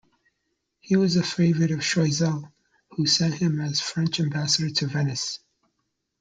[0.79, 2.51] He was a favourite of Choiseul,
[2.97, 5.37] who sent him as French ambassador to Venice.